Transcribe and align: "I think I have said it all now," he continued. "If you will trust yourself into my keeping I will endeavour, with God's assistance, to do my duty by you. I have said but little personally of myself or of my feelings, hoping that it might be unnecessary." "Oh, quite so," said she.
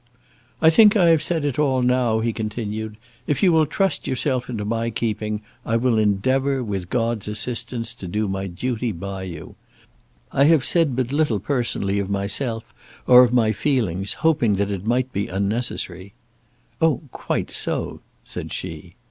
"I 0.63 0.71
think 0.71 0.97
I 0.97 1.09
have 1.09 1.21
said 1.21 1.45
it 1.45 1.59
all 1.59 1.83
now," 1.83 2.21
he 2.21 2.33
continued. 2.33 2.97
"If 3.27 3.43
you 3.43 3.51
will 3.53 3.67
trust 3.67 4.07
yourself 4.07 4.49
into 4.49 4.65
my 4.65 4.89
keeping 4.89 5.43
I 5.63 5.75
will 5.77 5.99
endeavour, 5.99 6.63
with 6.63 6.89
God's 6.89 7.27
assistance, 7.27 7.93
to 7.93 8.07
do 8.07 8.27
my 8.27 8.47
duty 8.47 8.91
by 8.91 9.21
you. 9.25 9.53
I 10.31 10.45
have 10.45 10.65
said 10.65 10.95
but 10.95 11.11
little 11.13 11.39
personally 11.39 11.99
of 11.99 12.09
myself 12.09 12.73
or 13.05 13.21
of 13.23 13.31
my 13.31 13.51
feelings, 13.51 14.13
hoping 14.25 14.55
that 14.55 14.71
it 14.71 14.87
might 14.87 15.13
be 15.13 15.27
unnecessary." 15.27 16.13
"Oh, 16.81 17.01
quite 17.11 17.51
so," 17.51 18.01
said 18.23 18.51
she. 18.51 18.95